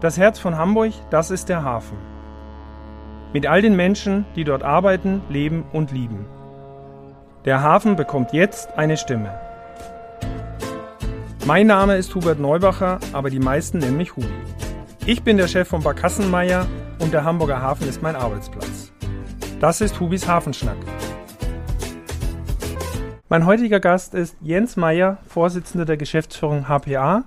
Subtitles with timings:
[0.00, 1.98] Das Herz von Hamburg, das ist der Hafen.
[3.34, 6.24] Mit all den Menschen, die dort arbeiten, leben und lieben.
[7.44, 9.38] Der Hafen bekommt jetzt eine Stimme.
[11.44, 14.26] Mein Name ist Hubert Neubacher, aber die meisten nennen mich Hubi.
[15.04, 16.66] Ich bin der Chef von Barkassenmeier
[16.98, 18.92] und der Hamburger Hafen ist mein Arbeitsplatz.
[19.60, 20.78] Das ist Hubis Hafenschnack.
[23.28, 27.24] Mein heutiger Gast ist Jens Meyer, Vorsitzender der Geschäftsführung HPA,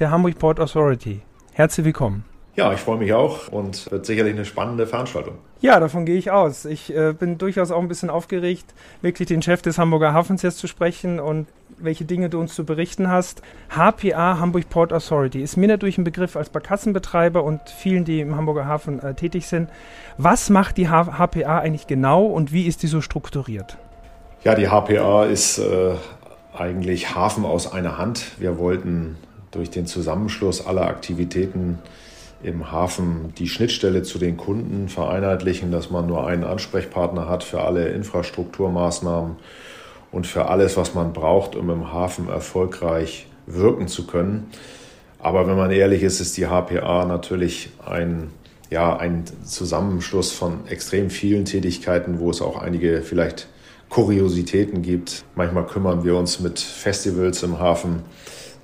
[0.00, 1.22] der Hamburg Port Authority.
[1.56, 2.22] Herzlich willkommen.
[2.54, 5.36] Ja, ich freue mich auch und wird sicherlich eine spannende Veranstaltung.
[5.62, 6.66] Ja, davon gehe ich aus.
[6.66, 10.58] Ich äh, bin durchaus auch ein bisschen aufgeregt, wirklich den Chef des Hamburger Hafens jetzt
[10.58, 11.46] zu sprechen und
[11.78, 13.40] welche Dinge du uns zu berichten hast.
[13.70, 18.36] HPA, Hamburg Port Authority, ist mir natürlich ein Begriff als Barkassenbetreiber und vielen, die im
[18.36, 19.70] Hamburger Hafen äh, tätig sind.
[20.18, 23.78] Was macht die H HPA eigentlich genau und wie ist die so strukturiert?
[24.44, 25.94] Ja, die HPA ist äh,
[26.54, 28.32] eigentlich Hafen aus einer Hand.
[28.38, 29.16] Wir wollten
[29.56, 31.78] durch den Zusammenschluss aller Aktivitäten
[32.42, 37.62] im Hafen die Schnittstelle zu den Kunden vereinheitlichen, dass man nur einen Ansprechpartner hat für
[37.62, 39.36] alle Infrastrukturmaßnahmen
[40.12, 44.50] und für alles, was man braucht, um im Hafen erfolgreich wirken zu können.
[45.18, 48.30] Aber wenn man ehrlich ist, ist die HPA natürlich ein,
[48.70, 53.48] ja, ein Zusammenschluss von extrem vielen Tätigkeiten, wo es auch einige vielleicht
[53.88, 55.24] Kuriositäten gibt.
[55.34, 58.02] Manchmal kümmern wir uns mit Festivals im Hafen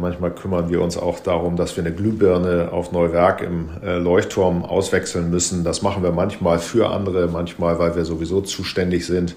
[0.03, 4.65] Manchmal kümmern wir uns auch darum, dass wir eine Glühbirne auf Neuwerk im äh, Leuchtturm
[4.65, 5.63] auswechseln müssen.
[5.63, 9.37] Das machen wir manchmal für andere, manchmal, weil wir sowieso zuständig sind.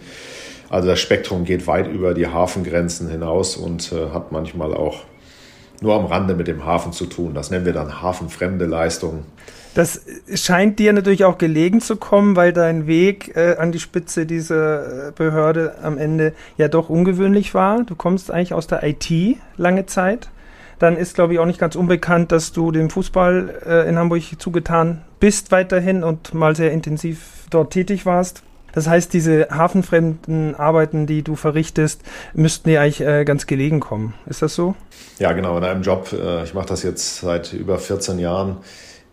[0.69, 5.03] Also das Spektrum geht weit über die Hafengrenzen hinaus und äh, hat manchmal auch
[5.81, 7.35] nur am Rande mit dem Hafen zu tun.
[7.35, 9.23] Das nennen wir dann hafenfremde Leistungen.
[9.75, 10.01] Das
[10.33, 15.09] scheint dir natürlich auch gelegen zu kommen, weil dein Weg äh, an die Spitze dieser
[15.09, 17.83] äh, Behörde am Ende ja doch ungewöhnlich war.
[17.83, 19.11] Du kommst eigentlich aus der IT
[19.57, 20.29] lange Zeit
[20.79, 24.23] dann ist, glaube ich, auch nicht ganz unbekannt, dass du dem Fußball äh, in Hamburg
[24.37, 28.43] zugetan bist weiterhin und mal sehr intensiv dort tätig warst.
[28.73, 32.01] Das heißt, diese hafenfremden Arbeiten, die du verrichtest,
[32.33, 34.13] müssten dir eigentlich äh, ganz gelegen kommen.
[34.25, 34.75] Ist das so?
[35.17, 35.57] Ja, genau.
[35.57, 38.57] In einem Job, äh, ich mache das jetzt seit über 14 Jahren,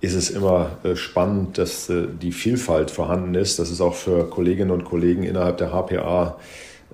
[0.00, 3.60] ist es immer äh, spannend, dass äh, die Vielfalt vorhanden ist.
[3.60, 6.38] Das ist auch für Kolleginnen und Kollegen innerhalb der HPA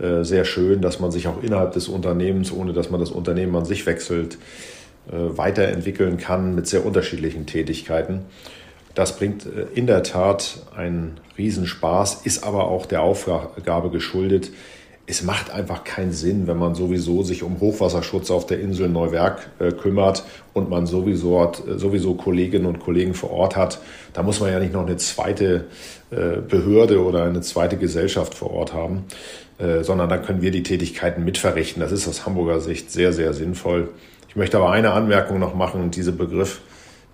[0.00, 3.54] äh, sehr schön, dass man sich auch innerhalb des Unternehmens, ohne dass man das Unternehmen
[3.56, 4.38] an sich wechselt,
[5.10, 8.22] äh, weiterentwickeln kann mit sehr unterschiedlichen Tätigkeiten.
[8.94, 14.50] Das bringt äh, in der Tat einen Riesenspaß, ist aber auch der Aufgabe geschuldet.
[15.10, 19.48] Es macht einfach keinen Sinn, wenn man sowieso sich um Hochwasserschutz auf der Insel Neuwerk
[19.58, 23.80] äh, kümmert und man sowieso, hat, sowieso Kolleginnen und Kollegen vor Ort hat.
[24.12, 25.64] Da muss man ja nicht noch eine zweite
[26.10, 29.04] äh, Behörde oder eine zweite Gesellschaft vor Ort haben.
[29.58, 31.80] Äh, sondern da können wir die Tätigkeiten mitverrichten.
[31.80, 33.88] Das ist aus Hamburger Sicht sehr, sehr sinnvoll.
[34.28, 36.60] Ich möchte aber eine Anmerkung noch machen und dieser Begriff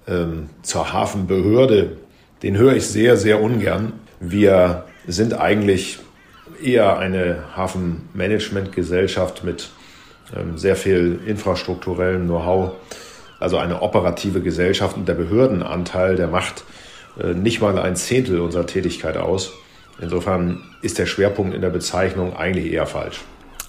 [0.07, 1.97] ähm, zur Hafenbehörde,
[2.43, 3.95] den höre ich sehr, sehr ungern.
[4.21, 6.01] Wir sind eigentlich
[6.65, 9.71] eher eine Hafenmanagementgesellschaft mit
[10.35, 12.73] ähm, sehr viel infrastrukturellem Know-how,
[13.41, 16.65] also eine operative Gesellschaft und der Behördenanteil, der macht
[17.21, 19.53] äh, nicht mal ein Zehntel unserer Tätigkeit aus.
[20.01, 23.21] Insofern ist der Schwerpunkt in der Bezeichnung eigentlich eher falsch.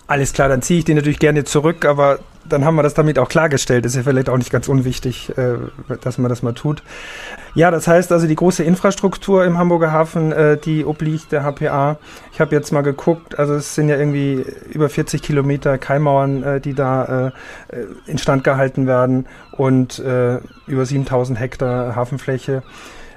[0.08, 3.18] Alles klar, dann ziehe ich den natürlich gerne zurück, aber dann haben wir das damit
[3.18, 3.86] auch klargestellt.
[3.88, 5.56] Ist ja vielleicht auch nicht ganz unwichtig, äh,
[6.02, 6.84] dass man das mal tut.
[7.56, 11.98] Ja, das heißt also die große Infrastruktur im Hamburger Hafen, äh, die obliegt der HPA.
[12.32, 16.62] Ich habe jetzt mal geguckt, also es sind ja irgendwie über 40 Kilometer Keimauern, äh,
[16.62, 17.32] die da
[18.06, 20.00] instand gehalten werden und
[20.68, 22.64] über 7000 Hektar Hafenfläche.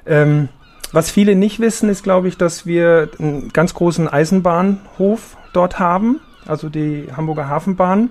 [0.06, 0.49] Ähm,
[0.93, 6.20] was viele nicht wissen, ist, glaube ich, dass wir einen ganz großen Eisenbahnhof dort haben,
[6.48, 8.10] also die Hamburger Hafenbahn,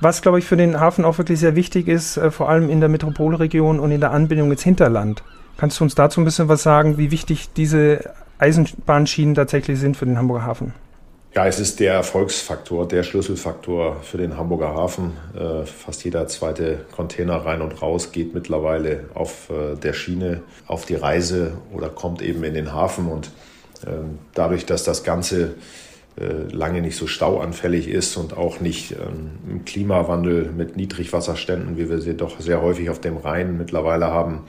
[0.00, 2.80] was, glaube ich, für den Hafen auch wirklich sehr wichtig ist, äh, vor allem in
[2.80, 5.22] der Metropolregion und in der Anbindung ins Hinterland.
[5.56, 10.06] Kannst du uns dazu ein bisschen was sagen, wie wichtig diese Eisenbahnschienen tatsächlich sind für
[10.06, 10.74] den Hamburger Hafen?
[11.34, 15.14] Ja, es ist der Erfolgsfaktor, der Schlüsselfaktor für den Hamburger Hafen.
[15.36, 20.86] Äh, fast jeder zweite Container rein und raus geht mittlerweile auf äh, der Schiene auf
[20.86, 23.08] die Reise oder kommt eben in den Hafen.
[23.08, 23.32] Und
[23.84, 25.56] ähm, dadurch, dass das Ganze
[26.16, 32.00] lange nicht so stauanfällig ist und auch nicht ähm, im Klimawandel mit Niedrigwasserständen, wie wir
[32.00, 34.42] sie doch sehr häufig auf dem Rhein mittlerweile haben,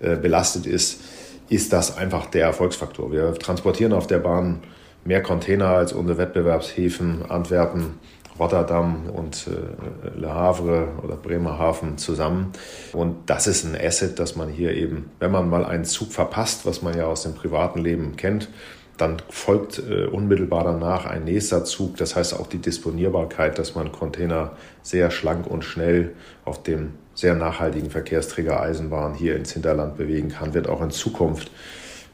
[0.00, 1.00] belastet ist,
[1.48, 3.12] ist das einfach der Erfolgsfaktor.
[3.12, 4.60] Wir transportieren auf der Bahn
[5.04, 7.98] mehr Container als unsere Wettbewerbshäfen Antwerpen,
[8.38, 12.52] Rotterdam und äh, Le Havre oder Bremerhaven zusammen.
[12.92, 16.66] Und das ist ein Asset, dass man hier eben, wenn man mal einen Zug verpasst,
[16.66, 18.48] was man ja aus dem privaten Leben kennt,
[18.96, 21.96] dann folgt äh, unmittelbar danach ein nächster Zug.
[21.96, 24.52] Das heißt auch die Disponierbarkeit, dass man Container
[24.82, 26.12] sehr schlank und schnell
[26.44, 31.50] auf dem sehr nachhaltigen Verkehrsträger Eisenbahn hier ins Hinterland bewegen kann, wird auch in Zukunft,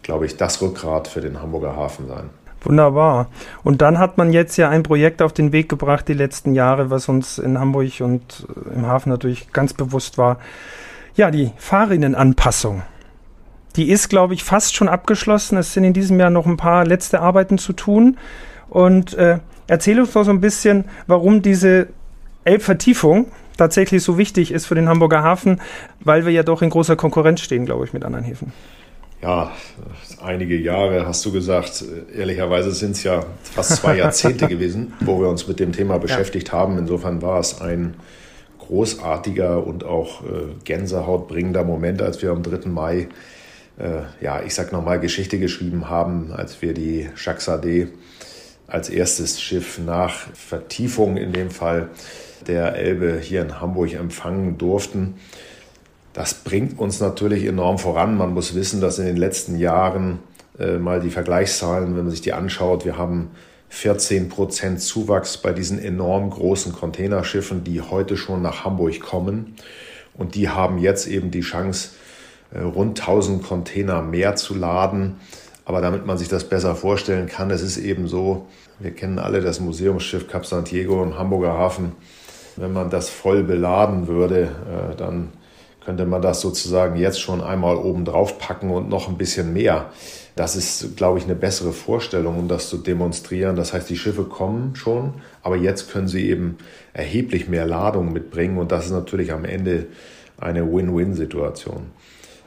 [0.02, 2.30] glaube ich, das Rückgrat für den Hamburger Hafen sein.
[2.62, 3.28] Wunderbar.
[3.64, 6.90] Und dann hat man jetzt ja ein Projekt auf den Weg gebracht die letzten Jahre,
[6.90, 10.38] was uns in Hamburg und im Hafen natürlich ganz bewusst war.
[11.16, 12.82] Ja, die Fahrrinnenanpassung.
[13.76, 15.56] Die ist, glaube ich, fast schon abgeschlossen.
[15.56, 18.18] Es sind in diesem Jahr noch ein paar letzte Arbeiten zu tun.
[18.68, 21.88] Und äh, erzähl uns doch so ein bisschen, warum diese
[22.44, 23.26] Elbvertiefung
[23.56, 25.60] tatsächlich so wichtig ist für den Hamburger Hafen,
[26.00, 28.52] weil wir ja doch in großer Konkurrenz stehen, glaube ich, mit anderen Häfen.
[29.22, 29.52] Ja,
[30.22, 31.84] einige Jahre hast du gesagt.
[32.16, 36.48] Ehrlicherweise sind es ja fast zwei Jahrzehnte gewesen, wo wir uns mit dem Thema beschäftigt
[36.48, 36.54] ja.
[36.54, 36.78] haben.
[36.78, 37.94] Insofern war es ein
[38.58, 42.70] großartiger und auch äh, Gänsehautbringender Moment, als wir am 3.
[42.70, 43.08] Mai,
[44.20, 47.88] ja, ich sag nochmal, Geschichte geschrieben haben, als wir die Sade
[48.70, 51.88] als erstes Schiff nach Vertiefung in dem Fall
[52.46, 55.14] der Elbe hier in Hamburg empfangen durften.
[56.12, 58.16] Das bringt uns natürlich enorm voran.
[58.16, 60.20] Man muss wissen, dass in den letzten Jahren
[60.58, 63.30] äh, mal die Vergleichszahlen, wenn man sich die anschaut, wir haben
[63.68, 69.54] 14 Prozent Zuwachs bei diesen enorm großen Containerschiffen, die heute schon nach Hamburg kommen.
[70.14, 71.99] Und die haben jetzt eben die Chance, äh,
[72.58, 75.20] rund 1000 Container mehr zu laden.
[75.64, 78.46] Aber damit man sich das besser vorstellen kann, es ist eben so,
[78.78, 81.92] wir kennen alle das Museumsschiff Cap Santiago im Hamburger Hafen.
[82.56, 85.28] Wenn man das voll beladen würde, äh, dann
[85.84, 89.90] könnte man das sozusagen jetzt schon einmal oben drauf packen und noch ein bisschen mehr.
[90.36, 93.56] Das ist, glaube ich, eine bessere Vorstellung, um das zu demonstrieren.
[93.56, 96.58] Das heißt, die Schiffe kommen schon, aber jetzt können sie eben
[96.92, 99.86] erheblich mehr Ladung mitbringen und das ist natürlich am Ende
[100.38, 101.86] eine Win-Win-Situation.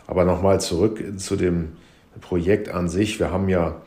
[0.08, 1.74] Aber nochmal zurück zu dem
[2.22, 3.20] Projekt an sich.
[3.20, 3.82] Wir haben ja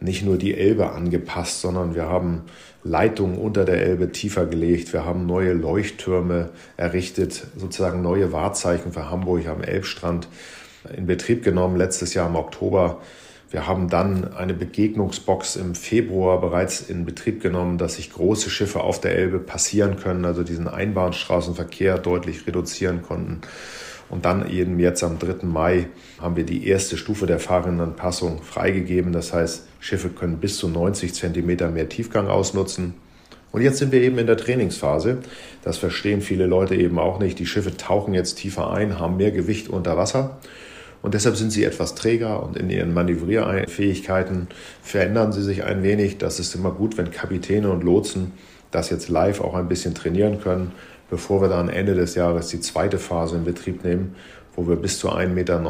[0.00, 2.42] nicht nur die Elbe angepasst, sondern wir haben
[2.84, 4.92] Leitungen unter der Elbe tiefer gelegt.
[4.92, 10.28] Wir haben neue Leuchttürme errichtet, sozusagen neue Wahrzeichen für Hamburg am Elbstrand
[10.96, 13.00] in Betrieb genommen, letztes Jahr im Oktober.
[13.50, 18.80] Wir haben dann eine Begegnungsbox im Februar bereits in Betrieb genommen, dass sich große Schiffe
[18.80, 23.42] auf der Elbe passieren können, also diesen Einbahnstraßenverkehr deutlich reduzieren konnten.
[24.12, 25.46] Und dann eben jetzt am 3.
[25.46, 25.86] Mai
[26.20, 29.10] haben wir die erste Stufe der Fahrerinnenanpassung freigegeben.
[29.10, 32.92] Das heißt, Schiffe können bis zu 90 Zentimeter mehr Tiefgang ausnutzen.
[33.52, 35.20] Und jetzt sind wir eben in der Trainingsphase.
[35.62, 37.38] Das verstehen viele Leute eben auch nicht.
[37.38, 40.36] Die Schiffe tauchen jetzt tiefer ein, haben mehr Gewicht unter Wasser.
[41.00, 44.48] Und deshalb sind sie etwas träger und in ihren Manövrierfähigkeiten
[44.82, 46.18] verändern sie sich ein wenig.
[46.18, 48.32] Das ist immer gut, wenn Kapitäne und Lotsen
[48.70, 50.72] das jetzt live auch ein bisschen trainieren können
[51.12, 54.16] bevor wir dann Ende des Jahres die zweite Phase in Betrieb nehmen,
[54.56, 55.60] wo wir bis zu 1,90 Meter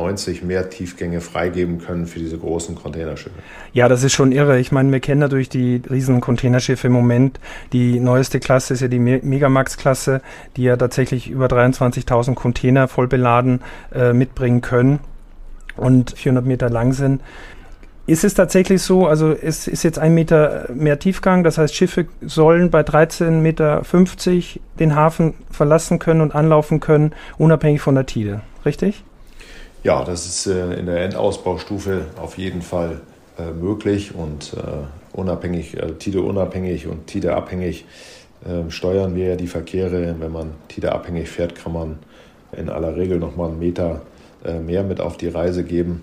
[0.47, 3.35] mehr Tiefgänge freigeben können für diese großen Containerschiffe.
[3.73, 4.61] Ja, das ist schon irre.
[4.61, 7.41] Ich meine, wir kennen natürlich die riesen Containerschiffe im Moment.
[7.73, 10.23] Die neueste Klasse ist ja die Megamax-Klasse,
[10.57, 13.63] die ja tatsächlich über 23.000 Container voll beladen
[13.93, 15.01] äh, mitbringen können
[15.77, 17.21] und 400 Meter lang sind.
[18.07, 22.07] Ist es tatsächlich so, also es ist jetzt ein Meter mehr Tiefgang, das heißt Schiffe
[22.21, 23.83] sollen bei 13,50 Meter
[24.81, 29.05] den Hafen verlassen können und anlaufen können, unabhängig von der Tide, richtig?
[29.85, 33.01] Ja, das ist äh, in der Endausbaustufe auf jeden Fall
[33.39, 37.85] äh, möglich und äh, unabhängig, Tide unabhängig und Tide abhängig
[38.45, 40.17] äh, steuern wir ja die Verkehre.
[40.19, 41.99] Wenn man Tide abhängig fährt, kann man
[42.57, 44.03] in aller Regel nochmal einen Meter
[44.67, 46.03] mehr mit auf die Reise geben.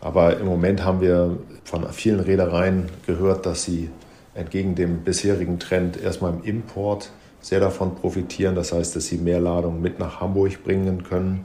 [0.00, 3.90] Aber im Moment haben wir von vielen Reedereien gehört, dass sie
[4.34, 8.54] entgegen dem bisherigen Trend erstmal im Import sehr davon profitieren.
[8.54, 11.44] Das heißt, dass sie mehr Ladung mit nach Hamburg bringen können.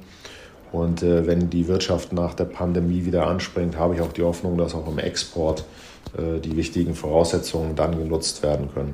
[0.72, 4.58] Und äh, wenn die Wirtschaft nach der Pandemie wieder anspringt, habe ich auch die Hoffnung,
[4.58, 5.66] dass auch im Export
[6.18, 8.94] äh, die wichtigen Voraussetzungen dann genutzt werden können.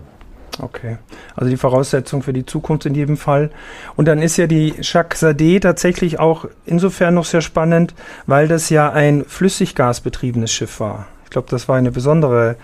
[0.61, 0.97] Okay.
[1.35, 3.49] Also die Voraussetzung für die Zukunft in jedem Fall.
[3.95, 7.93] Und dann ist ja die Sade tatsächlich auch insofern noch sehr spannend,
[8.25, 11.07] weil das ja ein flüssiggasbetriebenes Schiff war.
[11.23, 12.55] Ich glaube, das war eine besondere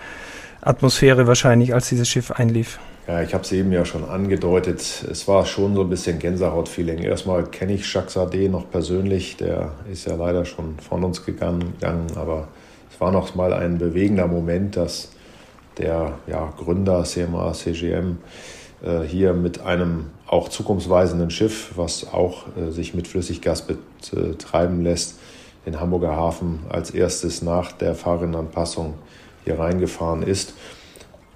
[0.60, 2.78] Atmosphäre wahrscheinlich, als dieses Schiff einlief.
[3.06, 4.80] Ja, ich habe es eben ja schon angedeutet.
[5.08, 6.98] Es war schon so ein bisschen Gänsehaut-Feeling.
[6.98, 9.36] Erstmal kenne ich Jacques Sade noch persönlich.
[9.36, 11.74] Der ist ja leider schon von uns gegangen,
[12.16, 12.48] aber
[12.92, 15.10] es war noch mal ein bewegender Moment, dass
[15.78, 18.18] der ja, Gründer CMA CGM
[18.82, 25.18] äh, hier mit einem auch zukunftsweisenden Schiff, was auch äh, sich mit Flüssiggas betreiben lässt,
[25.64, 28.94] den Hamburger Hafen als erstes nach der Fahrerinnenanpassung
[29.44, 30.54] hier reingefahren ist.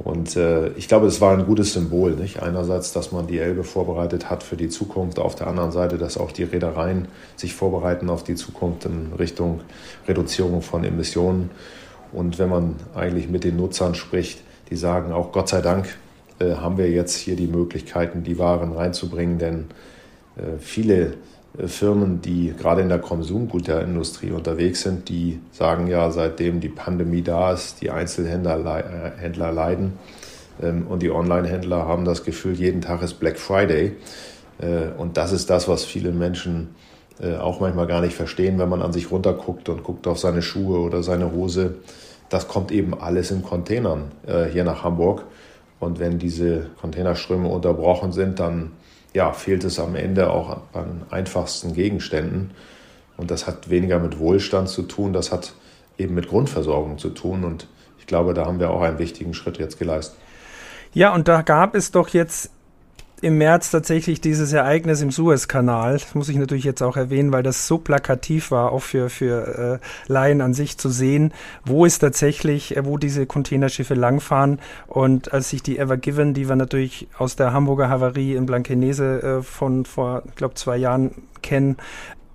[0.03, 2.13] Und äh, ich glaube, es war ein gutes Symbol.
[2.13, 2.43] Nicht?
[2.43, 6.17] Einerseits, dass man die Elbe vorbereitet hat für die Zukunft, auf der anderen Seite, dass
[6.17, 9.61] auch die Reedereien sich vorbereiten auf die Zukunft in Richtung
[10.09, 11.51] Reduzierung von Emissionen.
[12.13, 15.87] Und wenn man eigentlich mit den Nutzern spricht, die sagen auch Gott sei Dank
[16.41, 19.67] äh, haben wir jetzt hier die Möglichkeiten, die Waren reinzubringen, denn
[20.37, 21.15] äh, viele
[21.59, 27.23] äh, Firmen, die gerade in der Konsumgüterindustrie unterwegs sind, die sagen ja, seitdem die Pandemie
[27.23, 29.93] da ist, die Einzelhändler Händler leiden
[30.63, 33.97] ähm, und die Online-Händler haben das Gefühl, jeden Tag ist Black Friday.
[34.99, 36.75] Und das ist das, was viele Menschen
[37.41, 40.81] auch manchmal gar nicht verstehen, wenn man an sich runterguckt und guckt auf seine Schuhe
[40.81, 41.77] oder seine Hose.
[42.29, 44.13] Das kommt eben alles in Containern
[44.53, 45.25] hier nach Hamburg.
[45.81, 48.73] Und wenn diese Containerströme unterbrochen sind, dann
[49.13, 52.53] ja, fehlt es am Ende auch an einfachsten Gegenständen.
[53.17, 55.53] Und das hat weniger mit Wohlstand zu tun, das hat
[55.99, 57.45] eben mit Grundversorgung zu tun.
[57.45, 57.67] Und
[57.99, 60.17] ich glaube, da haben wir auch einen wichtigen Schritt jetzt geleistet.
[60.95, 62.51] Ja, und da gab es doch jetzt
[63.23, 65.95] im März tatsächlich dieses Ereignis im Suezkanal.
[65.95, 69.81] Das muss ich natürlich jetzt auch erwähnen, weil das so plakativ war, auch für, für
[69.81, 71.33] äh, Laien an sich zu sehen,
[71.65, 74.59] wo es tatsächlich, äh, wo diese Containerschiffe langfahren.
[74.87, 79.23] Und als sich die Ever Given, die wir natürlich aus der Hamburger Havarie in Blankenese
[79.23, 81.11] äh, von vor, ich glaube, zwei Jahren
[81.43, 81.77] kennen,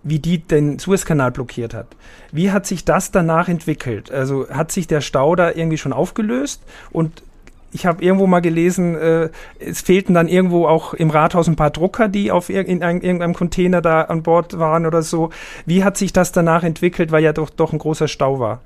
[0.04, 1.88] wie die den Suezkanal blockiert hat.
[2.32, 4.12] Wie hat sich das danach entwickelt?
[4.12, 6.62] Also hat sich der Stau da irgendwie schon aufgelöst
[6.92, 7.24] und
[7.75, 9.29] ich habe irgendwo mal gelesen, äh,
[9.60, 13.01] es fehlten dann irgendwo auch im Rathaus ein paar Drucker, die auf ir in ein,
[13.01, 15.29] irgendeinem Container da an Bord waren oder so.
[15.65, 18.62] Wie hat sich das danach entwickelt, weil ja doch, doch ein großer Stau war?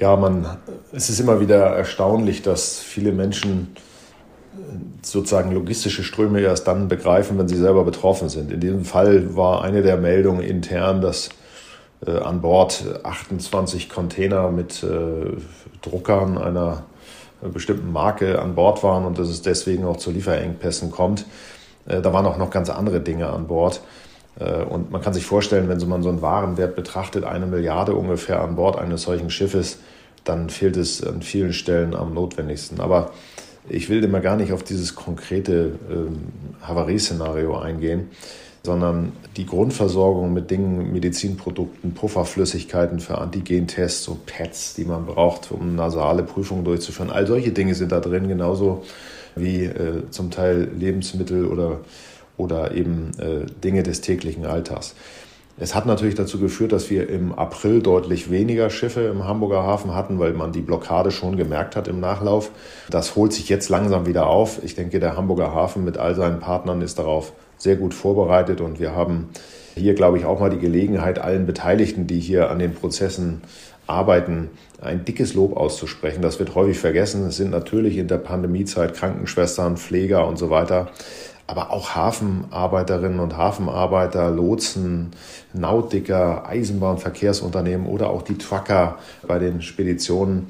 [0.00, 0.44] Ja, man,
[0.92, 3.76] es ist immer wieder erstaunlich, dass viele Menschen
[4.56, 4.58] äh,
[5.02, 8.50] sozusagen logistische Ströme erst dann begreifen, wenn sie selber betroffen sind.
[8.50, 11.28] In diesem Fall war eine der Meldungen intern, dass
[12.04, 15.36] äh, an Bord 28 Container mit äh,
[15.80, 16.82] Druckern einer
[17.40, 21.24] bestimmten Marke an Bord waren und dass es deswegen auch zu Lieferengpässen kommt.
[21.86, 23.80] Äh, da waren auch noch ganz andere Dinge an Bord.
[24.38, 28.42] Äh, und man kann sich vorstellen, wenn man so einen Warenwert betrachtet, eine Milliarde ungefähr
[28.42, 29.78] an Bord eines solchen Schiffes,
[30.24, 32.80] dann fehlt es an vielen Stellen am notwendigsten.
[32.80, 33.12] Aber
[33.68, 36.28] ich will immer gar nicht auf dieses konkrete ähm,
[36.62, 38.10] Havarieszenario eingehen
[38.62, 45.74] sondern die Grundversorgung mit Dingen, Medizinprodukten, Pufferflüssigkeiten für Antigentests, so Pads, die man braucht, um
[45.74, 47.10] nasale Prüfungen durchzuführen.
[47.10, 48.84] All solche Dinge sind da drin, genauso
[49.36, 51.80] wie äh, zum Teil Lebensmittel oder,
[52.36, 54.94] oder eben äh, Dinge des täglichen Alltags.
[55.60, 59.92] Es hat natürlich dazu geführt, dass wir im April deutlich weniger Schiffe im Hamburger Hafen
[59.92, 62.50] hatten, weil man die Blockade schon gemerkt hat im Nachlauf.
[62.90, 64.62] Das holt sich jetzt langsam wieder auf.
[64.62, 68.80] Ich denke, der Hamburger Hafen mit all seinen Partnern ist darauf sehr gut vorbereitet und
[68.80, 69.28] wir haben
[69.74, 73.42] hier, glaube ich, auch mal die Gelegenheit, allen Beteiligten, die hier an den Prozessen
[73.86, 74.50] arbeiten,
[74.80, 76.22] ein dickes Lob auszusprechen.
[76.22, 77.26] Das wird häufig vergessen.
[77.26, 80.88] Es sind natürlich in der Pandemiezeit Krankenschwestern, Pfleger und so weiter,
[81.46, 85.12] aber auch Hafenarbeiterinnen und Hafenarbeiter, Lotsen,
[85.54, 90.48] Nautiker, Eisenbahnverkehrsunternehmen oder auch die Trucker bei den Speditionen,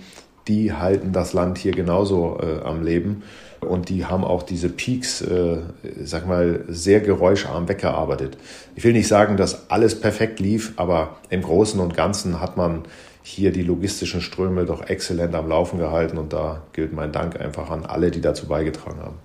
[0.48, 3.22] die halten das Land hier genauso äh, am Leben.
[3.60, 5.58] Und die haben auch diese Peaks, äh,
[6.02, 8.38] sag mal, sehr geräuscharm weggearbeitet.
[8.76, 12.84] Ich will nicht sagen, dass alles perfekt lief, aber im Großen und Ganzen hat man
[13.22, 16.18] hier die logistischen Ströme doch exzellent am Laufen gehalten.
[16.18, 19.16] Und da gilt mein Dank einfach an alle, die dazu beigetragen haben.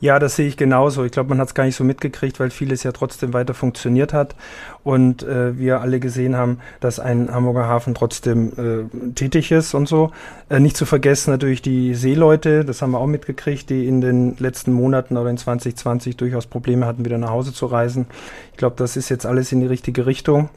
[0.00, 1.04] Ja, das sehe ich genauso.
[1.04, 4.12] Ich glaube, man hat es gar nicht so mitgekriegt, weil vieles ja trotzdem weiter funktioniert
[4.12, 4.36] hat
[4.84, 9.88] und äh, wir alle gesehen haben, dass ein Hamburger Hafen trotzdem äh, tätig ist und
[9.88, 10.12] so.
[10.50, 14.36] Äh, nicht zu vergessen natürlich die Seeleute, das haben wir auch mitgekriegt, die in den
[14.38, 18.06] letzten Monaten oder in 2020 durchaus Probleme hatten, wieder nach Hause zu reisen.
[18.52, 20.48] Ich glaube, das ist jetzt alles in die richtige Richtung.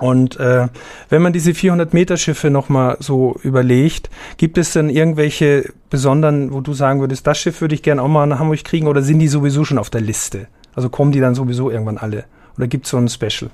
[0.00, 0.68] Und äh,
[1.08, 7.00] wenn man diese 400-Meter-Schiffe nochmal so überlegt, gibt es denn irgendwelche besonderen, wo du sagen
[7.00, 9.64] würdest, das Schiff würde ich gerne auch mal nach Hamburg kriegen oder sind die sowieso
[9.64, 10.48] schon auf der Liste?
[10.74, 12.24] Also kommen die dann sowieso irgendwann alle?
[12.56, 13.50] Oder gibt es so ein Special?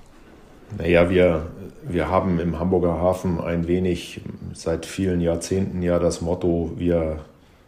[0.79, 1.47] Naja, wir,
[1.87, 4.23] wir haben im Hamburger Hafen ein wenig
[4.55, 7.19] seit vielen Jahrzehnten ja das Motto, wir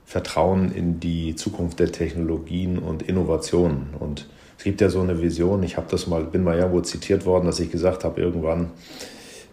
[0.07, 3.89] vertrauen in die Zukunft der Technologien und Innovationen.
[3.99, 4.29] Und
[4.63, 7.47] es gibt ja so eine Vision, ich habe das mal, bin mal irgendwo zitiert worden,
[7.47, 8.71] dass ich gesagt habe, irgendwann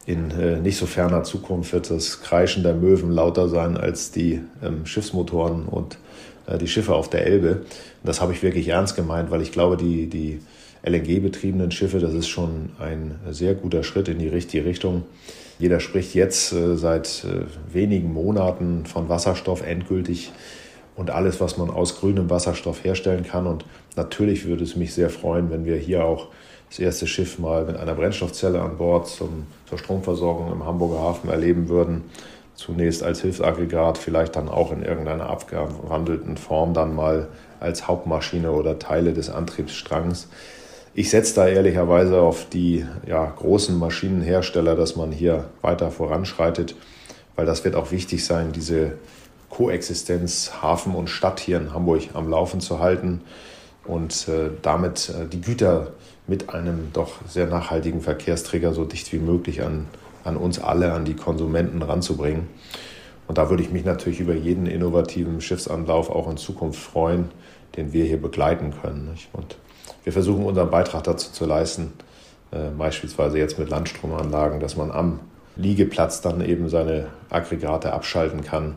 [0.06, 4.40] in äh, nicht so ferner Zukunft wird das Kreischen der Möwen lauter sein als die
[4.64, 5.98] ähm, Schiffsmotoren und
[6.46, 7.54] äh, die Schiffe auf der Elbe.
[7.54, 7.64] Und
[8.04, 10.42] das habe ich wirklich ernst gemeint, weil ich glaube, die, die
[10.84, 15.06] LNG-betriebenen Schiffe, das ist schon ein sehr guter Schritt in die richtige Richtung.
[15.58, 20.32] Jeder spricht jetzt äh, seit äh, wenigen Monaten von Wasserstoff endgültig
[21.00, 23.48] und alles, was man aus grünem Wasserstoff herstellen kann.
[23.48, 23.66] Und
[24.00, 26.28] natürlich würde es mich sehr freuen, wenn wir hier auch
[26.70, 31.30] das erste Schiff mal mit einer Brennstoffzelle an Bord zum, zur Stromversorgung im Hamburger Hafen
[31.30, 32.04] erleben würden.
[32.56, 37.28] Zunächst als Hilfsaggregat, vielleicht dann auch in irgendeiner abgewandelten Form dann mal
[37.60, 40.28] als Hauptmaschine oder Teile des Antriebsstrangs.
[40.94, 46.76] Ich setze da ehrlicherweise auf die ja, großen Maschinenhersteller, dass man hier weiter voranschreitet,
[47.36, 48.94] weil das wird auch wichtig sein, diese
[49.50, 53.22] Koexistenz Hafen und Stadt hier in Hamburg am Laufen zu halten
[53.86, 55.94] und äh, damit äh, die Güter
[56.28, 59.88] mit einem doch sehr nachhaltigen Verkehrsträger so dicht wie möglich an,
[60.24, 62.48] an uns alle, an die Konsumenten ranzubringen.
[63.28, 67.30] Und da würde ich mich natürlich über jeden innovativen Schiffsanlauf auch in Zukunft freuen,
[67.76, 69.16] den wir hier begleiten können.
[69.34, 69.58] Und
[70.04, 71.94] wir versuchen unseren Beitrag dazu zu leisten,
[72.52, 75.20] äh, beispielsweise jetzt mit Landstromanlagen, dass man am
[75.56, 78.76] Liegeplatz dann eben seine Aggregate abschalten kann.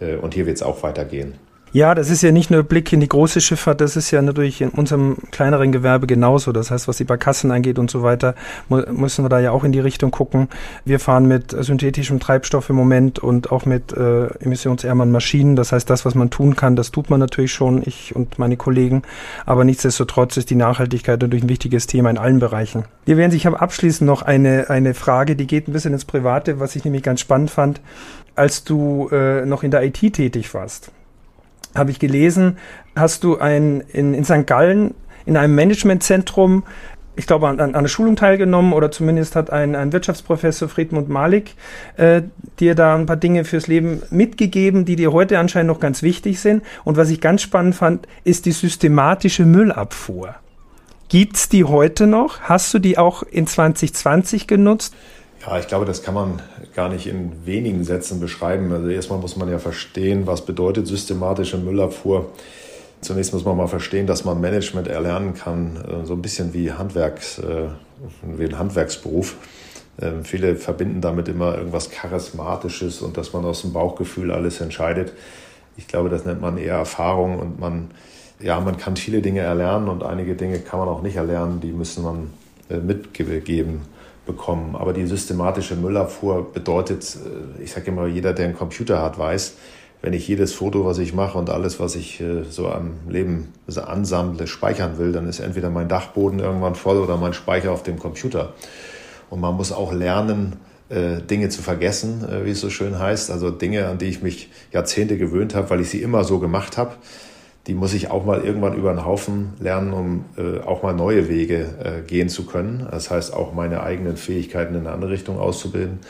[0.00, 1.34] Äh, und hier wird es auch weitergehen.
[1.74, 4.60] Ja, das ist ja nicht nur Blick in die große Schifffahrt, das ist ja natürlich
[4.60, 6.52] in unserem kleineren Gewerbe genauso.
[6.52, 8.34] Das heißt, was die Barkassen angeht und so weiter,
[8.68, 10.48] mu müssen wir da ja auch in die Richtung gucken.
[10.84, 15.56] Wir fahren mit synthetischem Treibstoff im Moment und auch mit äh, emissionsärmeren Maschinen.
[15.56, 18.58] Das heißt, das, was man tun kann, das tut man natürlich schon, ich und meine
[18.58, 19.00] Kollegen.
[19.46, 22.84] Aber nichtsdestotrotz ist die Nachhaltigkeit natürlich ein wichtiges Thema in allen Bereichen.
[23.06, 26.76] Wir werden sich abschließend noch eine, eine Frage, die geht ein bisschen ins Private, was
[26.76, 27.80] ich nämlich ganz spannend fand,
[28.34, 30.92] als du äh, noch in der IT tätig warst
[31.74, 32.58] habe ich gelesen,
[32.96, 34.46] hast du ein, in, in St.
[34.46, 36.64] Gallen in einem Managementzentrum,
[37.14, 41.54] ich glaube, an, an einer Schulung teilgenommen oder zumindest hat ein, ein Wirtschaftsprofessor Friedmund Malik
[41.96, 42.22] äh,
[42.58, 46.40] dir da ein paar Dinge fürs Leben mitgegeben, die dir heute anscheinend noch ganz wichtig
[46.40, 46.62] sind.
[46.84, 50.36] Und was ich ganz spannend fand, ist die systematische Müllabfuhr.
[51.08, 52.40] Gibt's die heute noch?
[52.40, 54.94] Hast du die auch in 2020 genutzt?
[55.44, 56.40] Ja, ich glaube, das kann man
[56.72, 58.72] gar nicht in wenigen Sätzen beschreiben.
[58.72, 62.30] Also erstmal muss man ja verstehen, was bedeutet systematische Müllabfuhr.
[63.00, 66.70] Zunächst muss man mal verstehen, dass man Management erlernen kann, äh, so ein bisschen wie
[66.70, 67.66] Handwerks, äh,
[68.22, 69.34] wie ein Handwerksberuf.
[70.00, 75.12] Ähm, viele verbinden damit immer irgendwas Charismatisches und dass man aus dem Bauchgefühl alles entscheidet.
[75.76, 77.90] Ich glaube, das nennt man eher Erfahrung und man,
[78.38, 81.72] ja, man kann viele Dinge erlernen und einige Dinge kann man auch nicht erlernen, die
[81.72, 82.30] müssen man
[82.70, 83.82] äh, mitgeben
[84.26, 84.76] bekommen.
[84.76, 89.54] Aber die systematische Müllabfuhr bedeutet, äh, ich sage immer, jeder, der einen Computer hat, weiß,
[90.00, 93.52] wenn ich jedes Foto, was ich mache und alles, was ich äh, so am Leben
[93.74, 97.98] ansammle, speichern will, dann ist entweder mein Dachboden irgendwann voll oder mein Speicher auf dem
[97.98, 98.54] Computer.
[99.30, 100.56] Und man muss auch lernen,
[100.88, 103.30] äh, Dinge zu vergessen, wie es so schön heißt.
[103.30, 106.76] Also Dinge, an die ich mich Jahrzehnte gewöhnt habe, weil ich sie immer so gemacht
[106.76, 106.96] habe
[107.66, 111.28] die muss ich auch mal irgendwann über den Haufen lernen, um äh, auch mal neue
[111.28, 112.86] Wege äh, gehen zu können.
[112.90, 116.00] Das heißt, auch meine eigenen Fähigkeiten in eine andere Richtung auszubilden.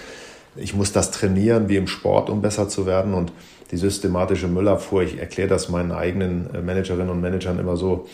[0.56, 3.12] Ich muss das trainieren wie im Sport, um besser zu werden.
[3.12, 3.32] Und
[3.70, 8.08] die systematische Müllabfuhr, ich erkläre das meinen eigenen äh, Managerinnen und Managern immer so,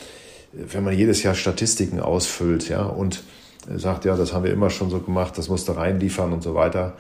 [0.53, 3.23] wenn man jedes Jahr Statistiken ausfüllt, ja, und
[3.77, 6.95] sagt, ja, das haben wir immer schon so gemacht, das musste reinliefern und so weiter,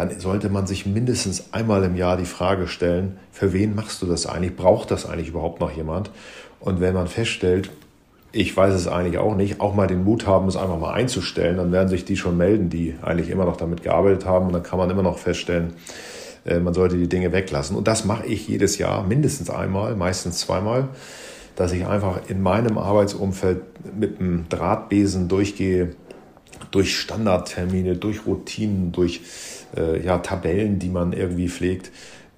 [0.00, 4.06] dann sollte man sich mindestens einmal im Jahr die Frage stellen, für wen machst du
[4.06, 4.56] das eigentlich?
[4.56, 6.10] Braucht das eigentlich überhaupt noch jemand?
[6.58, 7.70] Und wenn man feststellt,
[8.32, 11.58] ich weiß es eigentlich auch nicht, auch mal den Mut haben, es einfach mal einzustellen,
[11.58, 14.46] dann werden sich die schon melden, die eigentlich immer noch damit gearbeitet haben.
[14.46, 15.74] Und dann kann man immer noch feststellen,
[16.46, 17.76] äh, man sollte die Dinge weglassen.
[17.76, 20.88] Und das mache ich jedes Jahr, mindestens einmal, meistens zweimal,
[21.56, 23.60] dass ich einfach in meinem Arbeitsumfeld
[23.98, 25.94] mit einem Drahtbesen durchgehe,
[26.70, 29.20] durch Standardtermine, durch Routinen, durch
[29.76, 31.90] äh, ja, Tabellen, die man irgendwie pflegt,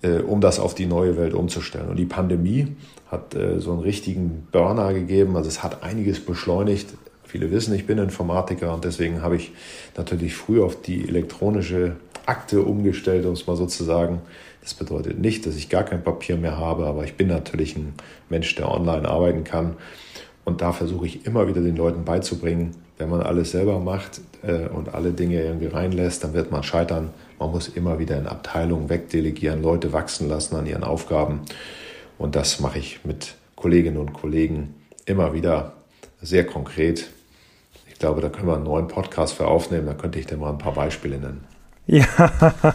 [0.03, 1.89] äh, um das auf die neue Welt umzustellen.
[1.89, 2.77] Und die Pandemie
[3.11, 5.37] hat äh, so einen richtigen Burner gegeben.
[5.37, 6.95] Also es hat einiges beschleunigt.
[7.25, 9.53] Viele wissen, ich bin Informatiker und deswegen habe ich
[9.97, 14.21] natürlich früh auf die elektronische Akte umgestellt, um es mal so zu sagen.
[14.61, 17.95] Das bedeutet nicht, dass ich gar kein Papier mehr habe, aber ich bin natürlich ein
[18.29, 19.77] Mensch, der online arbeiten kann.
[20.45, 24.69] Und da versuche ich immer wieder den Leuten beizubringen, wenn man alles selber macht äh,
[24.69, 27.11] und alle Dinge irgendwie reinlässt, dann wird man scheitern.
[27.41, 31.41] Man muss immer wieder in Abteilungen wegdelegieren, Leute wachsen lassen an ihren Aufgaben.
[32.17, 35.73] Und das mache ich mit Kolleginnen und Kollegen immer wieder
[36.21, 37.09] sehr konkret.
[37.89, 39.87] Ich glaube, da können wir einen neuen Podcast für aufnehmen.
[39.87, 41.45] Da könnte ich dir mal ein paar Beispiele nennen.
[41.87, 42.07] Ja,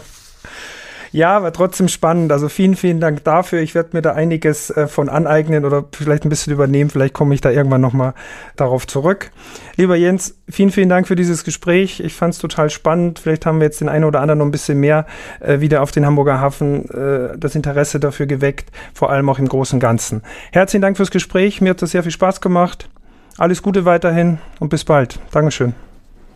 [1.12, 2.32] ja, aber trotzdem spannend.
[2.32, 3.60] Also vielen, vielen Dank dafür.
[3.60, 6.90] Ich werde mir da einiges äh, von aneignen oder vielleicht ein bisschen übernehmen.
[6.90, 8.14] Vielleicht komme ich da irgendwann nochmal
[8.56, 9.30] darauf zurück.
[9.76, 12.00] Lieber Jens, vielen, vielen Dank für dieses Gespräch.
[12.00, 13.18] Ich fand es total spannend.
[13.18, 15.06] Vielleicht haben wir jetzt den einen oder anderen noch ein bisschen mehr
[15.40, 19.48] äh, wieder auf den Hamburger Hafen äh, das Interesse dafür geweckt, vor allem auch im
[19.48, 20.22] Großen und Ganzen.
[20.52, 21.60] Herzlichen Dank fürs Gespräch.
[21.60, 22.88] Mir hat das sehr viel Spaß gemacht.
[23.38, 25.20] Alles Gute weiterhin und bis bald.
[25.30, 25.74] Dankeschön.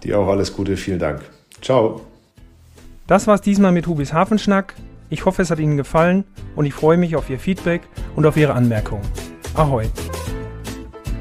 [0.04, 0.76] Dir auch alles Gute.
[0.76, 1.22] Vielen Dank.
[1.60, 2.11] Ciao.
[3.06, 4.74] Das war's diesmal mit Hubis Hafenschnack.
[5.10, 6.24] Ich hoffe, es hat Ihnen gefallen
[6.56, 7.82] und ich freue mich auf Ihr Feedback
[8.16, 9.02] und auf Ihre Anmerkungen.
[9.54, 9.88] Ahoi!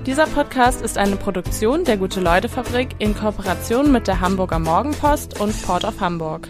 [0.06, 5.84] Dieser Podcast ist eine Produktion der Gute-Leute-Fabrik in Kooperation mit der Hamburger Morgenpost und Port
[5.86, 6.48] of Hamburg.